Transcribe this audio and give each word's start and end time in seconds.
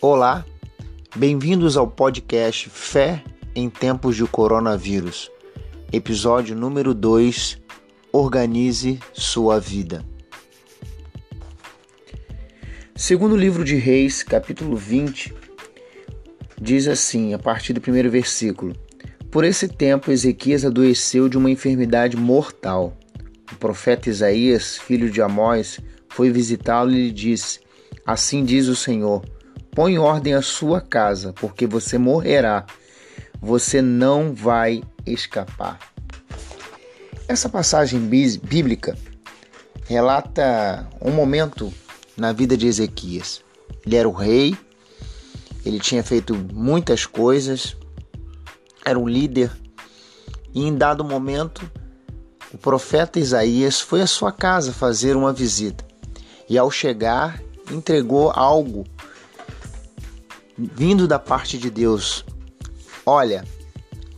Olá, 0.00 0.46
bem-vindos 1.16 1.76
ao 1.76 1.88
podcast 1.88 2.70
Fé 2.70 3.20
em 3.52 3.68
Tempos 3.68 4.14
de 4.14 4.24
Coronavírus, 4.26 5.28
episódio 5.92 6.54
número 6.54 6.94
2 6.94 7.60
Organize 8.12 9.00
Sua 9.12 9.58
Vida. 9.58 10.04
Segundo 12.94 13.32
o 13.32 13.36
livro 13.36 13.64
de 13.64 13.74
Reis, 13.74 14.22
capítulo 14.22 14.76
20, 14.76 15.34
diz 16.62 16.86
assim, 16.86 17.34
a 17.34 17.38
partir 17.40 17.72
do 17.72 17.80
primeiro 17.80 18.08
versículo: 18.08 18.76
Por 19.32 19.42
esse 19.42 19.66
tempo 19.66 20.12
Ezequias 20.12 20.64
adoeceu 20.64 21.28
de 21.28 21.36
uma 21.36 21.50
enfermidade 21.50 22.16
mortal. 22.16 22.96
O 23.50 23.56
profeta 23.56 24.08
Isaías, 24.08 24.76
filho 24.76 25.10
de 25.10 25.20
Amós, 25.20 25.80
foi 26.08 26.30
visitá-lo 26.30 26.92
e 26.92 27.06
lhe 27.06 27.10
disse: 27.10 27.58
Assim 28.06 28.44
diz 28.44 28.68
o 28.68 28.76
Senhor 28.76 29.24
Põe 29.78 29.92
em 29.92 29.98
ordem 29.98 30.34
a 30.34 30.42
sua 30.42 30.80
casa, 30.80 31.32
porque 31.34 31.64
você 31.64 31.98
morrerá. 31.98 32.66
Você 33.40 33.80
não 33.80 34.34
vai 34.34 34.82
escapar. 35.06 35.78
Essa 37.28 37.48
passagem 37.48 38.00
bíblica 38.00 38.98
relata 39.86 40.84
um 41.00 41.12
momento 41.12 41.72
na 42.16 42.32
vida 42.32 42.56
de 42.56 42.66
Ezequias. 42.66 43.40
Ele 43.86 43.94
era 43.94 44.08
o 44.08 44.12
rei, 44.12 44.58
ele 45.64 45.78
tinha 45.78 46.02
feito 46.02 46.34
muitas 46.52 47.06
coisas, 47.06 47.76
era 48.84 48.98
um 48.98 49.08
líder, 49.08 49.52
e 50.52 50.66
em 50.66 50.76
dado 50.76 51.04
momento, 51.04 51.70
o 52.52 52.58
profeta 52.58 53.20
Isaías 53.20 53.80
foi 53.80 54.02
à 54.02 54.08
sua 54.08 54.32
casa 54.32 54.72
fazer 54.72 55.14
uma 55.14 55.32
visita. 55.32 55.86
E 56.48 56.58
ao 56.58 56.68
chegar, 56.68 57.40
entregou 57.70 58.32
algo 58.34 58.84
vindo 60.58 61.06
da 61.06 61.18
parte 61.18 61.56
de 61.56 61.70
Deus: 61.70 62.24
Olha, 63.06 63.44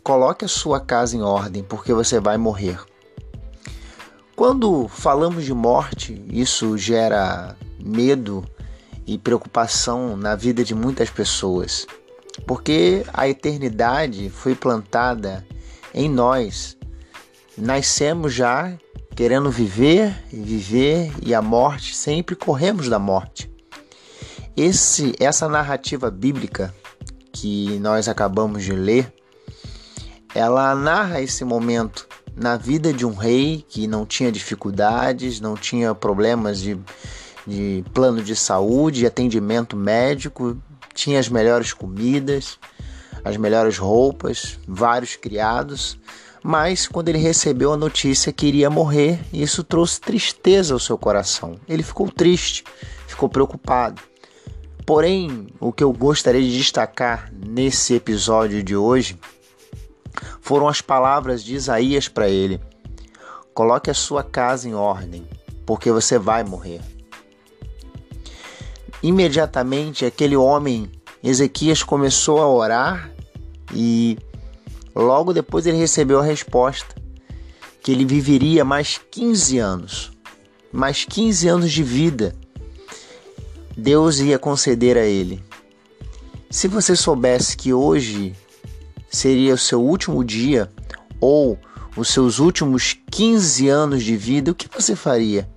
coloque 0.03 0.45
a 0.45 0.49
sua 0.49 0.81
casa 0.81 1.17
em 1.17 1.23
ordem, 1.23 1.63
porque 1.63 1.93
você 1.93 2.19
vai 2.19 2.39
morrer. 2.39 2.81
Quando 4.35 4.89
falamos 4.89 5.45
de 5.45 5.53
morte, 5.53 6.25
isso 6.31 6.79
gera 6.79 7.55
medo 7.79 8.43
e 9.07 9.19
preocupação 9.19 10.17
na 10.17 10.35
vida 10.35 10.65
de 10.65 10.75
muitas 10.75 11.11
pessoas, 11.11 11.87
porque 12.47 13.05
a 13.13 13.29
eternidade 13.29 14.31
foi 14.31 14.55
plantada 14.55 15.47
em 15.93 16.09
nós. 16.09 16.77
Nascemos 17.59 18.33
já 18.33 18.73
querendo 19.15 19.51
viver 19.51 20.17
e 20.33 20.37
viver, 20.37 21.13
e 21.23 21.35
a 21.35 21.43
morte 21.43 21.95
sempre 21.95 22.35
corremos 22.35 22.89
da 22.89 22.99
morte. 22.99 23.50
Esse, 24.57 25.15
essa 25.19 25.49
narrativa 25.49 26.11
bíblica 26.11 26.75
que 27.33 27.79
nós 27.79 28.09
acabamos 28.09 28.65
de 28.65 28.73
ler, 28.73 29.13
ela 30.35 30.75
narra 30.75 31.21
esse 31.21 31.45
momento 31.45 32.07
na 32.37 32.57
vida 32.57 32.93
de 32.93 33.05
um 33.05 33.15
rei 33.15 33.65
que 33.69 33.87
não 33.87 34.07
tinha 34.07 34.31
dificuldades, 34.31 35.41
não 35.41 35.55
tinha 35.55 35.95
problemas 35.95 36.61
de, 36.61 36.79
de 37.47 37.85
plano 37.93 38.23
de 38.23 38.35
saúde, 38.35 39.07
atendimento 39.07 39.77
médico, 39.77 40.57
tinha 40.95 41.19
as 41.19 41.29
melhores 41.29 41.73
comidas, 41.73 42.59
as 43.25 43.37
melhores 43.37 43.79
roupas, 43.79 44.59
vários 44.67 45.17
criados, 45.17 45.99
mas 46.43 46.89
quando 46.89 47.09
ele 47.09 47.19
recebeu 47.19 47.73
a 47.73 47.77
notícia 47.77 48.33
que 48.33 48.47
iria 48.47 48.71
morrer, 48.71 49.21
isso 49.33 49.63
trouxe 49.63 50.01
tristeza 50.01 50.73
ao 50.73 50.81
seu 50.81 50.97
coração. 50.97 51.57
Ele 51.69 51.83
ficou 51.83 52.11
triste, 52.11 52.65
ficou 53.07 53.29
preocupado. 53.29 54.10
Porém, 54.93 55.47
o 55.61 55.73
que 55.73 55.85
eu 55.85 55.93
gostaria 55.93 56.43
de 56.43 56.59
destacar 56.59 57.33
nesse 57.33 57.95
episódio 57.95 58.61
de 58.61 58.75
hoje 58.75 59.17
foram 60.41 60.67
as 60.67 60.81
palavras 60.81 61.45
de 61.45 61.55
Isaías 61.55 62.09
para 62.09 62.29
ele: 62.29 62.61
Coloque 63.55 63.89
a 63.89 63.95
sua 63.95 64.25
casa 64.25 64.69
em 64.69 64.75
ordem, 64.75 65.25
porque 65.65 65.93
você 65.93 66.19
vai 66.19 66.43
morrer. 66.43 66.81
Imediatamente, 69.01 70.05
aquele 70.05 70.35
homem, 70.37 70.91
Ezequias, 71.23 71.85
começou 71.85 72.41
a 72.41 72.49
orar 72.49 73.13
e 73.73 74.19
logo 74.93 75.33
depois 75.33 75.67
ele 75.67 75.79
recebeu 75.79 76.19
a 76.19 76.25
resposta 76.25 76.97
que 77.81 77.93
ele 77.93 78.05
viveria 78.05 78.65
mais 78.65 79.01
15 79.09 79.57
anos. 79.57 80.11
Mais 80.73 81.05
15 81.05 81.47
anos 81.47 81.71
de 81.71 81.85
vida 81.85 82.35
Deus 83.81 84.19
ia 84.19 84.39
conceder 84.39 84.99
a 84.99 85.07
ele. 85.07 85.43
Se 86.51 86.69
você 86.69 86.95
soubesse 86.95 87.57
que 87.57 87.73
hoje 87.73 88.37
seria 89.09 89.55
o 89.55 89.59
seu 89.59 89.81
último 89.81 90.23
dia 90.23 90.71
ou 91.19 91.59
os 91.97 92.09
seus 92.09 92.39
últimos 92.39 92.95
15 93.11 93.69
anos 93.71 94.05
de 94.05 94.19
vida, 94.19 94.51
o 94.51 94.55
que 94.55 94.69
você 94.69 94.95
faria? 94.95 95.49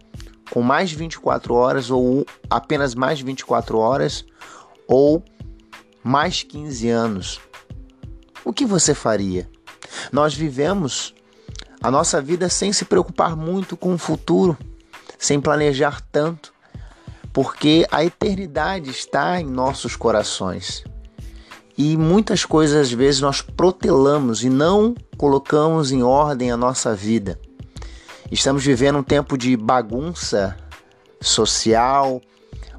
Com 0.49 0.61
mais 0.61 0.89
24 0.89 1.53
horas 1.53 1.91
ou 1.91 2.25
apenas 2.49 2.95
mais 2.95 3.19
24 3.19 3.77
horas 3.77 4.25
ou 4.87 5.21
mais 6.01 6.43
15 6.43 6.89
anos? 6.89 7.41
O 8.45 8.53
que 8.53 8.65
você 8.65 8.93
faria? 8.93 9.49
Nós 10.13 10.33
vivemos 10.33 11.13
a 11.81 11.91
nossa 11.91 12.21
vida 12.21 12.47
sem 12.47 12.71
se 12.71 12.85
preocupar 12.85 13.35
muito 13.35 13.75
com 13.75 13.93
o 13.93 13.97
futuro, 13.97 14.57
sem 15.19 15.41
planejar 15.41 15.99
tanto 16.09 16.52
porque 17.33 17.85
a 17.91 18.05
eternidade 18.05 18.91
está 18.91 19.41
em 19.41 19.45
nossos 19.45 19.95
corações. 19.95 20.83
E 21.75 21.97
muitas 21.97 22.45
coisas 22.45 22.77
às 22.77 22.91
vezes 22.91 23.19
nós 23.19 23.41
protelamos 23.41 24.43
e 24.43 24.49
não 24.49 24.93
colocamos 25.17 25.91
em 25.91 26.03
ordem 26.03 26.51
a 26.51 26.57
nossa 26.57 26.95
vida. 26.95 27.39
Estamos 28.31 28.63
vivendo 28.63 28.99
um 28.99 29.03
tempo 29.03 29.35
de 29.35 29.57
bagunça 29.57 30.55
social, 31.19 32.21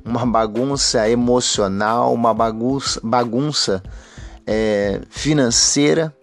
uma 0.05 0.25
bagunça 0.25 1.09
emocional, 1.09 2.15
uma 2.15 2.33
bagunça, 2.33 3.01
bagunça 3.03 3.83
é, 4.47 5.01
financeira 5.11 6.15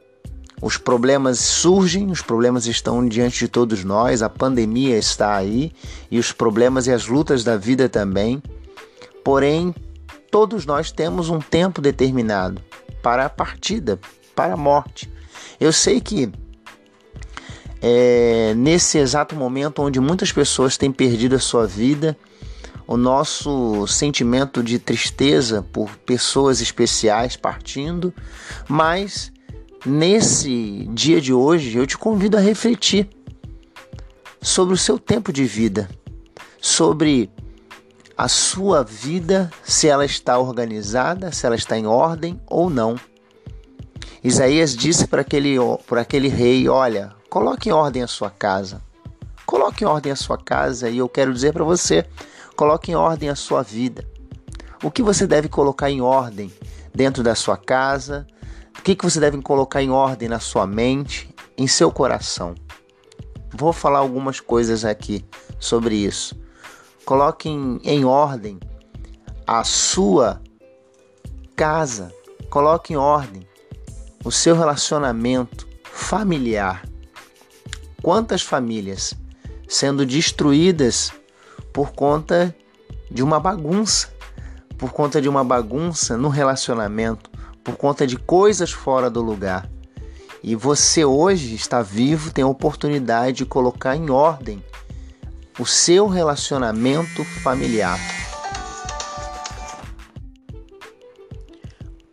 os 0.61 0.77
problemas 0.77 1.39
surgem, 1.39 2.11
os 2.11 2.22
problemas 2.22 2.67
estão 2.67 3.05
diante 3.07 3.39
de 3.39 3.47
todos 3.47 3.83
nós, 3.83 4.22
a 4.22 4.29
pandemia 4.29 4.97
está 4.97 5.35
aí 5.35 5.72
e 6.09 6.19
os 6.19 6.31
problemas 6.31 6.85
e 6.85 6.91
as 6.91 7.07
lutas 7.07 7.44
da 7.44 7.57
vida 7.57 7.89
também. 7.89 8.41
Porém, 9.23 9.73
todos 10.29 10.66
nós 10.66 10.91
temos 10.91 11.29
um 11.29 11.39
tempo 11.39 11.81
determinado 11.81 12.61
para 13.01 13.25
a 13.25 13.29
partida, 13.29 13.99
para 14.35 14.53
a 14.53 14.57
morte. 14.57 15.11
Eu 15.59 15.73
sei 15.73 15.99
que 15.99 16.31
é, 17.81 18.53
nesse 18.55 18.99
exato 18.99 19.35
momento 19.35 19.81
onde 19.81 19.99
muitas 19.99 20.31
pessoas 20.31 20.78
têm 20.78 20.91
perdido 20.91 21.35
a 21.35 21.39
sua 21.39 21.66
vida, 21.66 22.16
o 22.85 22.95
nosso 22.95 23.88
sentimento 23.88 24.61
de 24.61 24.78
tristeza 24.78 25.66
por 25.73 25.97
pessoas 25.97 26.61
especiais 26.61 27.35
partindo, 27.35 28.13
mas 28.67 29.31
Nesse 29.83 30.87
dia 30.91 31.19
de 31.19 31.33
hoje, 31.33 31.75
eu 31.75 31.87
te 31.87 31.97
convido 31.97 32.37
a 32.37 32.39
refletir 32.39 33.09
sobre 34.39 34.75
o 34.75 34.77
seu 34.77 34.99
tempo 34.99 35.33
de 35.33 35.43
vida, 35.43 35.89
sobre 36.61 37.31
a 38.15 38.27
sua 38.27 38.83
vida, 38.83 39.49
se 39.63 39.87
ela 39.87 40.05
está 40.05 40.37
organizada, 40.37 41.31
se 41.31 41.47
ela 41.47 41.55
está 41.55 41.79
em 41.79 41.87
ordem 41.87 42.39
ou 42.45 42.69
não. 42.69 42.95
Isaías 44.23 44.75
disse 44.75 45.07
para 45.07 45.21
aquele, 45.21 45.55
para 45.87 46.01
aquele 46.01 46.27
rei: 46.27 46.69
Olha, 46.69 47.15
coloque 47.27 47.69
em 47.69 47.71
ordem 47.71 48.03
a 48.03 48.07
sua 48.07 48.29
casa. 48.29 48.83
Coloque 49.47 49.83
em 49.83 49.87
ordem 49.87 50.11
a 50.11 50.15
sua 50.15 50.37
casa 50.37 50.91
e 50.91 50.99
eu 50.99 51.09
quero 51.09 51.34
dizer 51.34 51.53
para 51.53 51.63
você: 51.63 52.05
coloque 52.55 52.91
em 52.91 52.95
ordem 52.95 53.29
a 53.29 53.35
sua 53.35 53.63
vida. 53.63 54.07
O 54.84 54.91
que 54.91 55.01
você 55.01 55.25
deve 55.25 55.49
colocar 55.49 55.89
em 55.89 56.01
ordem 56.01 56.53
dentro 56.93 57.23
da 57.23 57.34
sua 57.34 57.57
casa, 57.57 58.27
o 58.78 58.82
que, 58.82 58.96
que 58.96 59.03
você 59.03 59.20
deve 59.20 59.41
colocar 59.41 59.82
em 59.82 59.90
ordem 59.90 60.28
na 60.28 60.40
sua 60.40 60.66
mente, 60.66 61.34
em 61.58 61.68
seu 61.68 61.91
coração? 61.91 62.56
Vou 63.53 63.73
falar 63.73 64.00
algumas 64.00 64.40
coisas 64.40 64.85
aqui 64.85 65.26
sobre 65.59 65.96
isso. 65.96 66.40
Coloque 67.06 67.50
em, 67.50 67.79
em 67.84 68.06
ordem 68.06 68.59
a 69.46 69.64
sua 69.64 70.41
casa, 71.56 72.14
coloque 72.50 72.94
em 72.94 72.97
ordem 72.97 73.47
o 74.23 74.32
seu 74.32 74.56
relacionamento 74.56 75.68
familiar. 75.84 76.84
Quantas 78.02 78.41
famílias 78.41 79.14
sendo 79.68 80.06
destruídas 80.06 81.14
por 81.72 81.94
conta 81.94 82.53
de 83.09 83.23
uma 83.23 83.40
bagunça, 83.40 84.09
por 84.78 84.91
conta 84.91 85.22
de 85.22 85.29
uma 85.29 85.44
bagunça 85.44 86.18
no 86.18 86.28
relacionamento, 86.28 87.30
por 87.63 87.75
conta 87.75 88.05
de 88.08 88.17
coisas 88.17 88.72
fora 88.72 89.09
do 89.09 89.22
lugar. 89.22 89.69
E 90.43 90.55
você 90.55 91.05
hoje 91.05 91.53
está 91.53 91.81
vivo, 91.81 92.34
tem 92.34 92.43
a 92.43 92.47
oportunidade 92.47 93.37
de 93.37 93.46
colocar 93.46 93.96
em 93.96 94.09
ordem 94.09 94.63
o 95.59 95.66
seu 95.66 96.08
relacionamento 96.08 97.23
familiar. 97.43 97.99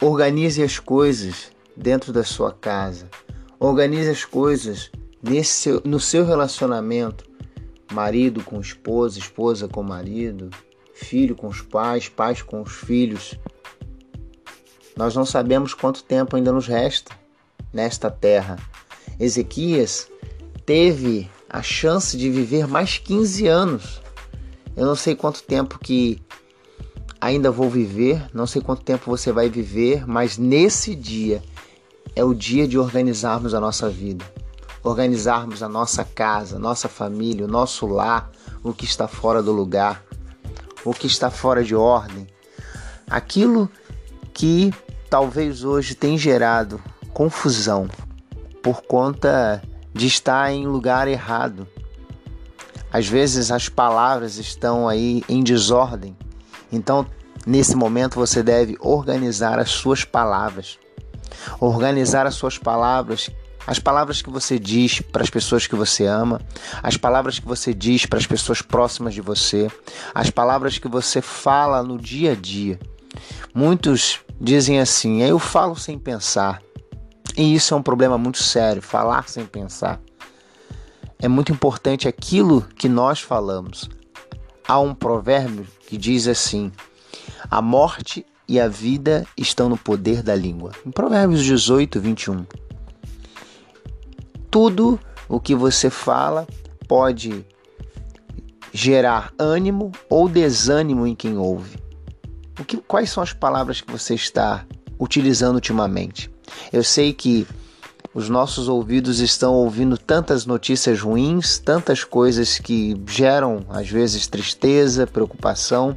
Organize 0.03 0.63
as 0.63 0.79
coisas 0.79 1.51
dentro 1.77 2.13
da 2.13 2.23
sua 2.23 2.53
casa. 2.53 3.09
Organize 3.59 4.11
as 4.11 4.25
coisas 4.25 4.91
nesse, 5.23 5.81
no 5.85 5.99
seu 5.99 6.25
relacionamento. 6.25 7.25
Marido 7.91 8.45
com 8.45 8.61
esposa, 8.61 9.19
esposa 9.19 9.67
com 9.67 9.83
marido, 9.83 10.51
filho 10.93 11.35
com 11.35 11.47
os 11.47 11.63
pais, 11.63 12.09
pais 12.09 12.43
com 12.43 12.61
os 12.61 12.73
filhos. 12.73 13.39
Nós 14.99 15.15
não 15.15 15.25
sabemos 15.25 15.75
quanto 15.75 16.03
tempo 16.03 16.35
ainda 16.35 16.51
nos 16.51 16.67
resta 16.67 17.13
nesta 17.73 18.11
terra. 18.11 18.59
Ezequias 19.21 20.09
teve 20.67 21.31
a 21.49 21.63
chance 21.63 22.17
de 22.17 22.29
viver 22.29 22.67
mais 22.67 22.99
15 22.99 23.47
anos. 23.47 24.03
Eu 24.77 24.85
não 24.85 24.97
sei 24.97 25.15
quanto 25.15 25.41
tempo 25.45 25.79
que 25.79 26.21
ainda 27.21 27.49
vou 27.49 27.71
viver, 27.71 28.29
não 28.35 28.45
sei 28.45 28.61
quanto 28.61 28.83
tempo 28.83 29.09
você 29.09 29.31
vai 29.31 29.49
viver, 29.49 30.05
mas 30.05 30.37
nesse 30.37 30.97
dia 30.97 31.45
é 32.17 32.25
o 32.25 32.35
dia 32.35 32.67
de 32.67 32.77
organizarmos 32.77 33.55
a 33.55 33.61
nossa 33.61 33.89
vida, 33.89 34.25
organizarmos 34.83 35.63
a 35.63 35.69
nossa 35.69 36.03
casa, 36.03 36.59
nossa 36.59 36.89
família, 36.89 37.45
o 37.45 37.49
nosso 37.49 37.87
lar, 37.87 38.33
o 38.65 38.73
que 38.73 38.85
está 38.85 39.07
fora 39.07 39.45
do 39.45 39.53
lugar, 39.53 40.05
o 40.85 40.93
que 40.93 41.07
está 41.07 41.31
fora 41.31 41.63
de 41.63 41.77
ordem, 41.77 42.27
aquilo 43.09 43.71
que 44.35 44.73
talvez 45.09 45.65
hoje 45.65 45.95
tem 45.95 46.17
gerado 46.19 46.81
confusão 47.13 47.89
por 48.63 48.83
conta 48.83 49.63
de 49.93 50.07
estar 50.07 50.53
em 50.53 50.67
lugar 50.67 51.09
errado. 51.09 51.67
Às 52.93 53.07
vezes 53.07 53.51
as 53.51 53.69
palavras 53.69 54.37
estão 54.37 54.89
aí 54.89 55.23
em 55.29 55.43
desordem 55.43 56.17
então, 56.73 57.07
nesse 57.47 57.75
momento, 57.75 58.17
você 58.17 58.43
deve 58.43 58.77
organizar 58.81 59.59
as 59.59 59.71
suas 59.71 60.05
palavras. 60.05 60.79
Organizar 61.61 62.27
as 62.27 62.35
suas 62.35 62.59
palavras, 62.59 63.31
as 63.67 63.79
palavras 63.79 64.23
que 64.23 64.31
você 64.31 64.59
diz 64.59 65.01
para 65.01 65.23
as 65.23 65.31
pessoas 65.31 65.67
que 65.67 65.75
você 65.75 66.05
ama, 66.07 66.41
as 66.83 66.97
palavras 66.97 67.39
que 67.39 67.47
você 67.47 67.73
diz 67.73 68.07
para 68.07 68.19
as 68.19 68.27
pessoas 68.27 68.63
próximas 68.63 69.15
de 69.15 69.21
você, 69.21 69.71
as 70.15 70.31
palavras 70.31 70.79
que 70.79 70.89
você 70.89 71.21
fala 71.21 71.83
no 71.83 71.99
dia 71.99 72.33
a 72.33 72.35
dia. 72.35 72.79
Muitos 73.55 74.21
dizem 74.41 74.81
assim: 74.81 75.23
eu 75.23 75.39
falo 75.39 75.77
sem 75.77 75.99
pensar. 75.99 76.63
E 77.37 77.55
isso 77.55 77.75
é 77.75 77.77
um 77.77 77.83
problema 77.83 78.19
muito 78.19 78.39
sério, 78.39 78.83
falar 78.83 79.29
sem 79.29 79.45
pensar. 79.45 80.01
É 81.21 81.29
muito 81.29 81.53
importante 81.53 82.09
aquilo 82.09 82.63
que 82.77 82.89
nós 82.89 83.21
falamos. 83.21 83.89
Há 84.67 84.79
um 84.81 84.95
provérbio 84.95 85.67
que 85.87 85.97
diz 85.97 86.27
assim: 86.27 86.73
A 87.51 87.61
morte 87.61 88.25
e 88.49 88.59
a 88.59 88.69
vida 88.69 89.27
estão 89.37 89.69
no 89.69 89.77
poder 89.77 90.23
da 90.23 90.35
língua. 90.35 90.73
Em 90.87 90.91
Provérbios 90.91 91.45
18, 91.45 92.01
21. 92.01 92.47
Tudo 94.51 94.99
o 95.29 95.39
que 95.39 95.55
você 95.55 95.91
fala 95.91 96.47
pode 96.89 97.45
gerar 98.73 99.33
ânimo 99.39 99.93
ou 100.09 100.29
desânimo 100.29 101.07
em 101.07 101.15
quem 101.15 101.37
ouve. 101.37 101.88
O 102.59 102.65
que, 102.65 102.77
quais 102.79 103.11
são 103.11 103.23
as 103.23 103.33
palavras 103.33 103.81
que 103.81 103.91
você 103.91 104.15
está 104.15 104.67
utilizando 104.99 105.55
ultimamente? 105.55 106.31
Eu 106.73 106.83
sei 106.83 107.13
que 107.13 107.47
os 108.13 108.29
nossos 108.29 108.69
ouvidos 108.69 109.21
estão 109.21 109.55
ouvindo 109.55 109.97
tantas 109.97 110.45
notícias 110.45 111.01
ruins, 111.01 111.59
tantas 111.59 112.03
coisas 112.03 112.59
que 112.59 113.01
geram 113.07 113.65
às 113.69 113.89
vezes 113.89 114.27
tristeza, 114.27 115.07
preocupação. 115.07 115.97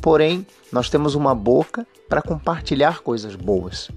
Porém, 0.00 0.46
nós 0.72 0.88
temos 0.88 1.14
uma 1.14 1.34
boca 1.34 1.86
para 2.08 2.22
compartilhar 2.22 3.00
coisas 3.00 3.36
boas. 3.36 3.90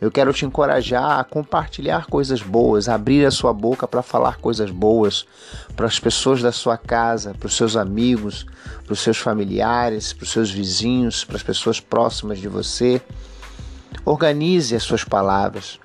Eu 0.00 0.10
quero 0.10 0.32
te 0.32 0.46
encorajar 0.46 1.20
a 1.20 1.24
compartilhar 1.24 2.06
coisas 2.06 2.40
boas, 2.40 2.88
abrir 2.88 3.26
a 3.26 3.30
sua 3.30 3.52
boca 3.52 3.86
para 3.86 4.02
falar 4.02 4.38
coisas 4.38 4.70
boas 4.70 5.26
para 5.76 5.86
as 5.86 5.98
pessoas 5.98 6.40
da 6.40 6.50
sua 6.50 6.78
casa, 6.78 7.34
para 7.38 7.46
os 7.46 7.54
seus 7.54 7.76
amigos, 7.76 8.46
para 8.84 8.94
os 8.94 9.00
seus 9.00 9.18
familiares, 9.18 10.14
para 10.14 10.24
os 10.24 10.30
seus 10.30 10.50
vizinhos, 10.50 11.22
para 11.22 11.36
as 11.36 11.42
pessoas 11.42 11.80
próximas 11.80 12.38
de 12.38 12.48
você. 12.48 13.02
Organize 14.04 14.74
as 14.74 14.82
suas 14.82 15.04
palavras. 15.04 15.78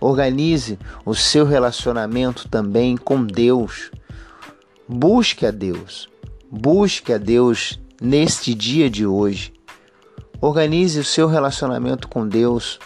Organize 0.00 0.78
o 1.04 1.14
seu 1.14 1.44
relacionamento 1.44 2.48
também 2.48 2.96
com 2.96 3.22
Deus. 3.22 3.90
Busque 4.88 5.44
a 5.44 5.50
Deus. 5.50 6.08
Busque 6.50 7.12
a 7.12 7.18
Deus 7.18 7.78
neste 8.00 8.54
dia 8.54 8.88
de 8.88 9.04
hoje. 9.04 9.52
Organize 10.40 10.98
o 10.98 11.04
seu 11.04 11.28
relacionamento 11.28 12.08
com 12.08 12.26
Deus, 12.26 12.78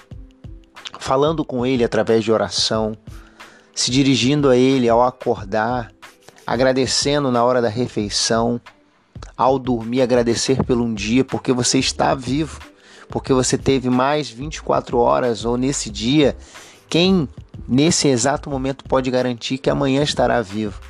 falando 0.99 1.45
com 1.45 1.65
Ele 1.65 1.85
através 1.85 2.25
de 2.25 2.33
oração, 2.33 2.97
se 3.75 3.91
dirigindo 3.91 4.49
a 4.49 4.57
Ele 4.57 4.89
ao 4.89 5.03
acordar, 5.03 5.93
agradecendo 6.47 7.31
na 7.31 7.43
hora 7.45 7.61
da 7.61 7.69
refeição, 7.69 8.61
ao 9.37 9.59
dormir, 9.59 10.03
agradecer 10.03 10.63
pelo 10.65 10.85
um 10.85 10.95
dia, 10.95 11.25
porque 11.25 11.53
você 11.53 11.79
está 11.79 12.15
vivo, 12.15 12.61
porque 13.09 13.33
você 13.33 13.59
teve 13.59 13.91
mais 13.91 14.29
24 14.31 14.99
horas 14.99 15.45
ou 15.45 15.57
nesse 15.57 15.91
dia 15.91 16.37
quem 16.89 17.29
nesse 17.67 18.09
exato 18.09 18.49
momento 18.49 18.85
pode 18.85 19.11
garantir 19.11 19.59
que 19.59 19.71
amanhã 19.71 20.03
estará 20.03 20.41
vivo? 20.41 20.81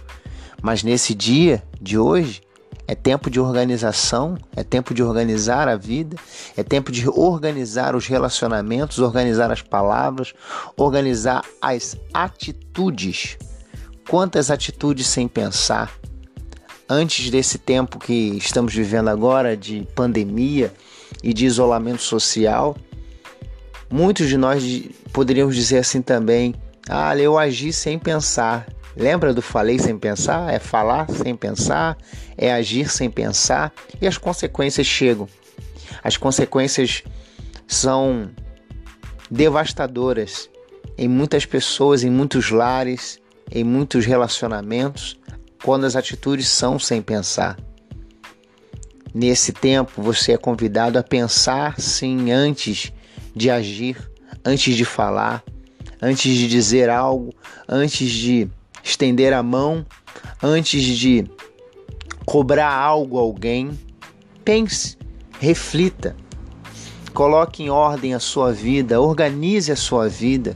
Mas 0.60 0.82
nesse 0.82 1.14
dia 1.14 1.62
de 1.80 1.98
hoje 1.98 2.42
é 2.86 2.94
tempo 2.94 3.30
de 3.30 3.40
organização, 3.40 4.36
é 4.54 4.62
tempo 4.62 4.92
de 4.92 5.02
organizar 5.02 5.68
a 5.68 5.76
vida, 5.76 6.16
é 6.56 6.62
tempo 6.62 6.92
de 6.92 7.08
organizar 7.08 7.94
os 7.94 8.06
relacionamentos, 8.06 8.98
organizar 8.98 9.50
as 9.50 9.62
palavras, 9.62 10.34
organizar 10.76 11.44
as 11.60 11.96
atitudes. 12.12 13.38
Quantas 14.08 14.50
atitudes 14.50 15.06
sem 15.06 15.26
pensar? 15.26 15.90
Antes 16.88 17.30
desse 17.30 17.58
tempo 17.58 17.98
que 17.98 18.36
estamos 18.36 18.74
vivendo 18.74 19.08
agora 19.08 19.56
de 19.56 19.88
pandemia 19.94 20.72
e 21.22 21.32
de 21.32 21.46
isolamento 21.46 22.02
social, 22.02 22.76
Muitos 23.94 24.28
de 24.28 24.36
nós 24.36 24.64
poderíamos 25.12 25.54
dizer 25.54 25.78
assim 25.78 26.02
também: 26.02 26.52
ah, 26.88 27.16
eu 27.16 27.38
agi 27.38 27.72
sem 27.72 27.96
pensar. 27.96 28.66
Lembra 28.96 29.34
do 29.34 29.42
falei 29.42 29.78
sem 29.78 29.98
pensar? 29.98 30.52
É 30.52 30.58
falar 30.58 31.08
sem 31.10 31.34
pensar, 31.34 31.96
é 32.36 32.52
agir 32.52 32.88
sem 32.88 33.10
pensar 33.10 33.72
e 34.00 34.06
as 34.06 34.16
consequências 34.16 34.86
chegam. 34.86 35.28
As 36.02 36.16
consequências 36.16 37.02
são 37.66 38.30
devastadoras 39.30 40.48
em 40.96 41.08
muitas 41.08 41.44
pessoas, 41.44 42.04
em 42.04 42.10
muitos 42.10 42.50
lares, 42.50 43.18
em 43.50 43.64
muitos 43.64 44.06
relacionamentos, 44.06 45.18
quando 45.62 45.84
as 45.84 45.96
atitudes 45.96 46.48
são 46.48 46.78
sem 46.78 47.02
pensar. 47.02 47.58
Nesse 49.12 49.52
tempo, 49.52 50.02
você 50.02 50.32
é 50.32 50.36
convidado 50.36 50.98
a 50.98 51.02
pensar 51.02 51.80
sim 51.80 52.30
antes 52.30 52.92
de 53.34 53.50
agir, 53.50 53.96
antes 54.44 54.76
de 54.76 54.84
falar, 54.84 55.42
antes 56.02 56.36
de 56.36 56.48
dizer 56.48 56.90
algo, 56.90 57.32
antes 57.68 58.10
de 58.10 58.48
estender 58.84 59.32
a 59.32 59.42
mão, 59.42 59.84
antes 60.42 60.84
de 60.84 61.28
cobrar 62.24 62.72
algo 62.72 63.18
a 63.18 63.22
alguém. 63.22 63.70
Pense, 64.44 64.96
reflita, 65.40 66.14
coloque 67.14 67.62
em 67.62 67.70
ordem 67.70 68.14
a 68.14 68.20
sua 68.20 68.52
vida, 68.52 69.00
organize 69.00 69.72
a 69.72 69.76
sua 69.76 70.08
vida. 70.08 70.54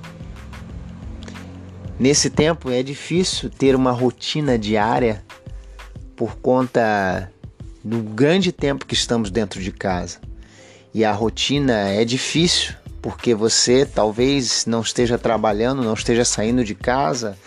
Nesse 1.99 2.31
tempo 2.31 2.71
é 2.71 2.83
difícil 2.83 3.51
ter 3.51 3.75
uma 3.75 3.91
rotina 3.91 4.57
diária 4.57 5.25
por 6.15 6.37
conta 6.37 7.33
do 7.83 8.03
grande 8.03 8.53
tempo 8.53 8.87
que 8.87 8.95
estamos 8.95 9.31
dentro 9.31 9.61
de 9.61 9.73
casa 9.73 10.21
e 10.95 11.05
a 11.05 11.13
rotina 11.13 11.89
é 11.89 12.05
difícil 12.05 12.75
porque 13.01 13.35
você 13.35 13.87
talvez 13.87 14.67
não 14.67 14.81
esteja 14.81 15.17
trabalhando, 15.17 15.83
não 15.83 15.95
esteja 15.95 16.25
saindo 16.25 16.65
de 16.65 16.75
casa, 16.75 17.39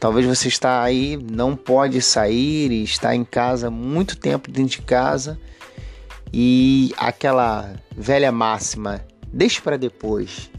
talvez 0.00 0.26
você 0.26 0.48
está 0.48 0.82
aí, 0.82 1.18
não 1.30 1.54
pode 1.54 2.00
sair 2.00 2.72
e 2.72 2.82
está 2.82 3.14
em 3.14 3.22
casa 3.22 3.70
muito 3.70 4.16
tempo 4.16 4.50
dentro 4.50 4.70
de 4.70 4.82
casa. 4.82 5.38
E 6.32 6.94
aquela 6.96 7.74
velha 7.94 8.32
máxima, 8.32 9.04
deixe 9.32 9.60
para 9.60 9.76
depois, 9.76 10.50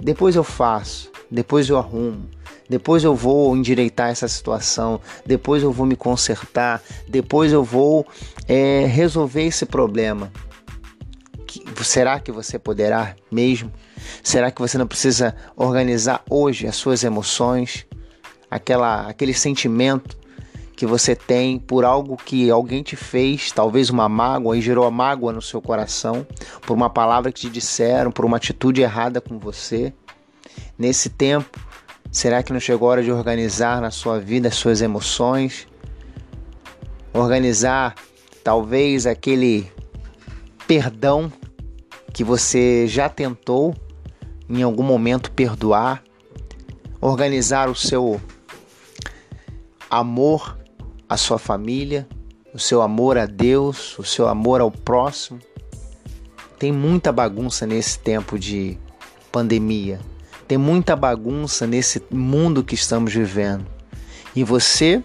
depois 0.00 0.34
eu 0.34 0.44
faço, 0.44 1.10
depois 1.30 1.68
eu 1.68 1.76
arrumo, 1.76 2.30
depois 2.68 3.04
eu 3.04 3.14
vou 3.14 3.54
endireitar 3.56 4.08
essa 4.08 4.28
situação, 4.28 5.00
depois 5.26 5.62
eu 5.62 5.72
vou 5.72 5.84
me 5.84 5.96
consertar, 5.96 6.80
depois 7.08 7.52
eu 7.52 7.62
vou 7.62 8.06
é, 8.48 8.86
resolver 8.86 9.44
esse 9.44 9.66
problema. 9.66 10.32
Será 11.82 12.18
que 12.18 12.32
você 12.32 12.58
poderá 12.58 13.14
mesmo? 13.30 13.72
Será 14.22 14.50
que 14.50 14.60
você 14.60 14.78
não 14.78 14.86
precisa 14.86 15.34
organizar 15.56 16.22
hoje 16.30 16.66
as 16.66 16.76
suas 16.76 17.04
emoções, 17.04 17.86
aquela, 18.50 19.08
aquele 19.08 19.34
sentimento 19.34 20.16
que 20.76 20.86
você 20.86 21.16
tem 21.16 21.58
por 21.58 21.86
algo 21.86 22.18
que 22.18 22.50
alguém 22.50 22.82
te 22.82 22.96
fez, 22.96 23.50
talvez 23.50 23.88
uma 23.88 24.08
mágoa 24.08 24.58
e 24.58 24.60
gerou 24.60 24.84
a 24.84 24.90
mágoa 24.90 25.32
no 25.32 25.40
seu 25.40 25.60
coração, 25.62 26.26
por 26.66 26.74
uma 26.74 26.90
palavra 26.90 27.32
que 27.32 27.40
te 27.40 27.48
disseram, 27.48 28.12
por 28.12 28.26
uma 28.26 28.36
atitude 28.36 28.82
errada 28.82 29.20
com 29.20 29.38
você. 29.38 29.92
Nesse 30.78 31.08
tempo, 31.08 31.58
será 32.12 32.42
que 32.42 32.52
não 32.52 32.60
chegou 32.60 32.88
a 32.88 32.92
hora 32.92 33.02
de 33.02 33.10
organizar 33.10 33.80
na 33.80 33.90
sua 33.90 34.20
vida 34.20 34.48
as 34.48 34.54
suas 34.54 34.82
emoções? 34.82 35.66
Organizar 37.14 37.94
talvez 38.44 39.06
aquele 39.06 39.72
perdão 40.66 41.32
que 42.12 42.22
você 42.22 42.86
já 42.86 43.08
tentou 43.08 43.74
em 44.48 44.62
algum 44.62 44.82
momento 44.82 45.30
perdoar, 45.30 46.02
organizar 47.00 47.70
o 47.70 47.74
seu 47.74 48.20
amor 49.90 50.58
à 51.08 51.16
sua 51.16 51.38
família, 51.38 52.06
o 52.52 52.58
seu 52.58 52.82
amor 52.82 53.18
a 53.18 53.26
Deus, 53.26 53.98
o 53.98 54.04
seu 54.04 54.28
amor 54.28 54.60
ao 54.60 54.70
próximo. 54.70 55.38
Tem 56.58 56.72
muita 56.72 57.12
bagunça 57.12 57.66
nesse 57.66 57.98
tempo 57.98 58.38
de 58.38 58.78
pandemia. 59.30 60.00
Tem 60.48 60.56
muita 60.56 60.96
bagunça 60.96 61.66
nesse 61.66 62.02
mundo 62.10 62.64
que 62.64 62.74
estamos 62.74 63.12
vivendo. 63.12 63.66
E 64.34 64.42
você 64.42 65.02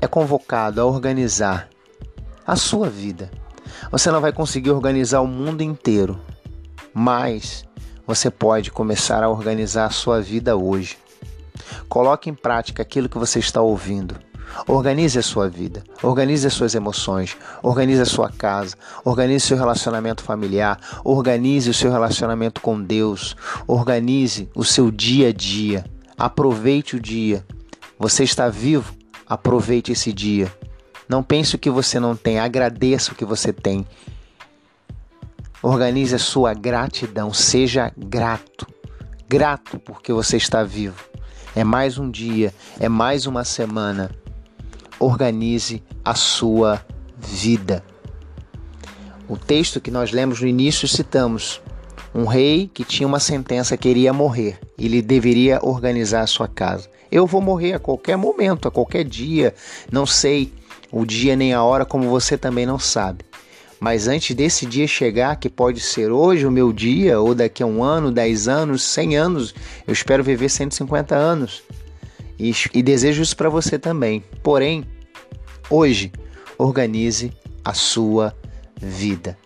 é 0.00 0.06
convocado 0.06 0.80
a 0.80 0.84
organizar 0.84 1.68
a 2.46 2.56
sua 2.56 2.88
vida. 2.88 3.30
Você 3.90 4.10
não 4.10 4.20
vai 4.20 4.32
conseguir 4.32 4.70
organizar 4.70 5.20
o 5.20 5.26
mundo 5.26 5.62
inteiro, 5.62 6.20
mas 6.92 7.64
você 8.06 8.30
pode 8.30 8.70
começar 8.70 9.22
a 9.22 9.28
organizar 9.28 9.86
a 9.86 9.90
sua 9.90 10.20
vida 10.20 10.56
hoje. 10.56 10.98
Coloque 11.88 12.30
em 12.30 12.34
prática 12.34 12.82
aquilo 12.82 13.08
que 13.08 13.18
você 13.18 13.38
está 13.38 13.60
ouvindo. 13.60 14.16
Organize 14.66 15.18
a 15.18 15.22
sua 15.22 15.48
vida, 15.48 15.84
organize 16.02 16.46
as 16.46 16.54
suas 16.54 16.74
emoções, 16.74 17.36
organize 17.62 18.00
a 18.00 18.06
sua 18.06 18.30
casa, 18.30 18.76
organize 19.04 19.46
seu 19.46 19.56
relacionamento 19.56 20.22
familiar, 20.22 20.78
organize 21.04 21.68
o 21.70 21.74
seu 21.74 21.90
relacionamento 21.90 22.60
com 22.60 22.80
Deus, 22.82 23.36
organize 23.66 24.48
o 24.54 24.64
seu 24.64 24.90
dia 24.90 25.28
a 25.28 25.32
dia. 25.32 25.84
Aproveite 26.16 26.96
o 26.96 27.00
dia. 27.00 27.46
Você 27.98 28.24
está 28.24 28.48
vivo? 28.48 28.94
Aproveite 29.26 29.92
esse 29.92 30.12
dia. 30.12 30.52
Não 31.08 31.22
pense 31.22 31.54
o 31.54 31.58
que 31.58 31.70
você 31.70 32.00
não 32.00 32.16
tem, 32.16 32.38
agradeça 32.38 33.12
o 33.12 33.14
que 33.14 33.24
você 33.24 33.52
tem. 33.52 33.86
Organize 35.62 36.14
a 36.14 36.18
sua 36.18 36.54
gratidão, 36.54 37.32
seja 37.32 37.92
grato. 37.96 38.66
Grato 39.28 39.78
porque 39.78 40.12
você 40.12 40.36
está 40.36 40.62
vivo. 40.62 41.04
É 41.54 41.64
mais 41.64 41.98
um 41.98 42.10
dia, 42.10 42.54
é 42.78 42.88
mais 42.88 43.26
uma 43.26 43.44
semana. 43.44 44.10
Organize 44.98 45.82
a 46.04 46.14
sua 46.14 46.84
vida. 47.18 47.84
O 49.28 49.36
texto 49.36 49.80
que 49.80 49.90
nós 49.90 50.10
lemos 50.10 50.40
no 50.40 50.46
início 50.46 50.88
citamos 50.88 51.60
um 52.14 52.24
rei 52.24 52.70
que 52.72 52.84
tinha 52.84 53.06
uma 53.06 53.20
sentença 53.20 53.76
que 53.76 53.88
iria 53.88 54.12
morrer. 54.12 54.58
Ele 54.78 55.02
deveria 55.02 55.60
organizar 55.62 56.22
a 56.22 56.26
sua 56.26 56.48
casa. 56.48 56.88
Eu 57.10 57.26
vou 57.26 57.40
morrer 57.40 57.74
a 57.74 57.78
qualquer 57.78 58.16
momento, 58.16 58.68
a 58.68 58.70
qualquer 58.70 59.04
dia. 59.04 59.54
Não 59.90 60.06
sei 60.06 60.52
o 60.90 61.04
dia 61.04 61.36
nem 61.36 61.52
a 61.52 61.62
hora, 61.62 61.84
como 61.84 62.08
você 62.08 62.36
também 62.36 62.64
não 62.64 62.78
sabe. 62.78 63.27
Mas 63.80 64.08
antes 64.08 64.34
desse 64.34 64.66
dia 64.66 64.86
chegar, 64.86 65.36
que 65.36 65.48
pode 65.48 65.80
ser 65.80 66.10
hoje 66.10 66.46
o 66.46 66.50
meu 66.50 66.72
dia, 66.72 67.20
ou 67.20 67.34
daqui 67.34 67.62
a 67.62 67.66
um 67.66 67.82
ano, 67.82 68.10
10 68.10 68.48
anos, 68.48 68.82
100 68.82 69.16
anos, 69.16 69.54
eu 69.86 69.92
espero 69.92 70.24
viver 70.24 70.48
150 70.48 71.14
anos. 71.14 71.62
E, 72.38 72.52
e 72.74 72.82
desejo 72.82 73.22
isso 73.22 73.36
para 73.36 73.48
você 73.48 73.78
também. 73.78 74.22
Porém, 74.42 74.84
hoje, 75.70 76.12
organize 76.56 77.32
a 77.64 77.72
sua 77.72 78.34
vida. 78.76 79.38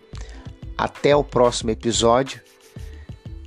Até 0.76 1.14
o 1.14 1.22
próximo 1.22 1.70
episódio. 1.70 2.40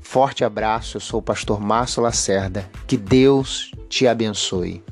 Forte 0.01 0.43
abraço, 0.43 0.97
eu 0.97 1.01
sou 1.01 1.19
o 1.19 1.23
pastor 1.23 1.59
Márcio 1.59 2.01
Lacerda. 2.01 2.69
Que 2.87 2.95
Deus 2.95 3.71
te 3.89 4.07
abençoe. 4.07 4.83